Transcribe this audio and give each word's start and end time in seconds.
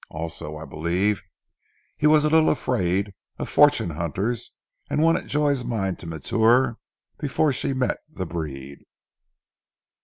Also 0.09 0.57
I 0.57 0.65
believe 0.65 1.21
he 1.95 2.07
was 2.07 2.25
a 2.25 2.29
little 2.31 2.49
afraid 2.49 3.13
of 3.37 3.47
fortune 3.47 3.91
hunters 3.91 4.51
and 4.89 4.99
wanted 5.03 5.27
Joy's 5.27 5.63
mind 5.63 5.99
to 5.99 6.07
mature 6.07 6.79
before 7.19 7.53
she 7.53 7.75
met 7.75 7.99
the 8.09 8.25
breed." 8.25 8.79